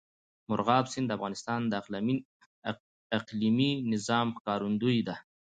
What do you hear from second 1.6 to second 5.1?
د اقلیمي نظام ښکارندوی